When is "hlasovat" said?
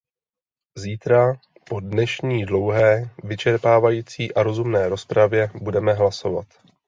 5.93-6.47